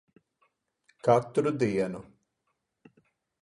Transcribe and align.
Katru 1.07 1.51
dienu. 1.65 2.01